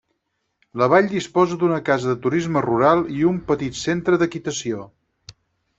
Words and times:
La 0.81 0.87
vall 0.93 1.09
disposa 1.11 1.57
d'una 1.63 1.77
casa 1.91 2.09
de 2.13 2.17
turisme 2.25 2.65
rural 2.69 3.05
i 3.19 3.23
un 3.35 3.39
petit 3.53 3.79
centre 3.83 4.21
d'equitació. 4.23 4.87